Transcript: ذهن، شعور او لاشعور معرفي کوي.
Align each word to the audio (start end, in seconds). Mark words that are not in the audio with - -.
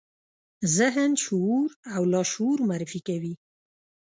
ذهن، 0.77 1.11
شعور 1.23 1.69
او 1.95 2.01
لاشعور 2.11 2.57
معرفي 2.69 2.99
کوي. 3.07 3.33